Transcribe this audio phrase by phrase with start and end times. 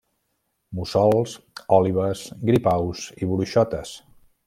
[0.77, 1.35] Mussols,
[1.79, 3.97] òlibes, gripaus i bruixotes.